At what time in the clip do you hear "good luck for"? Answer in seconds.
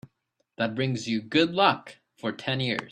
1.21-2.31